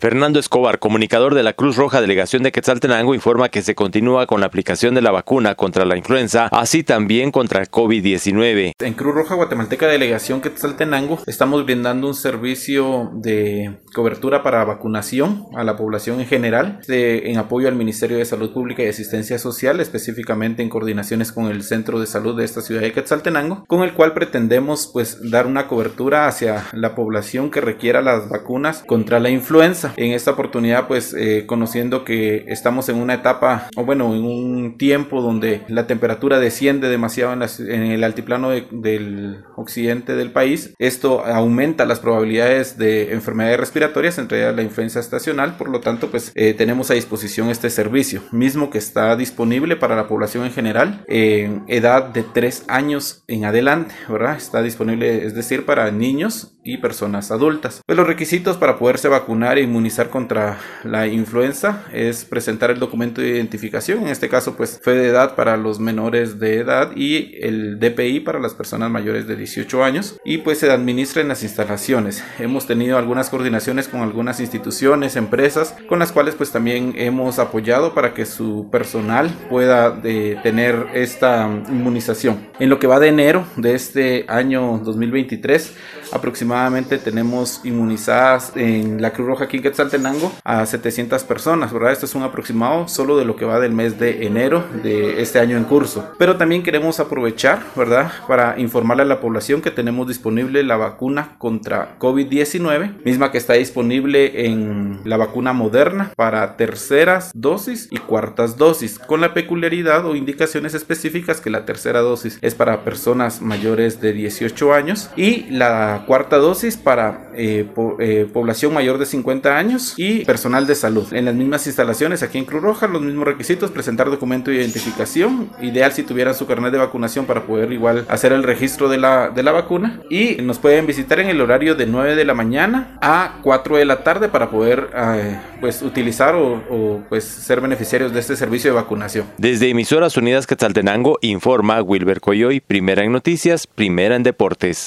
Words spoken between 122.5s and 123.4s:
Roja, los mismos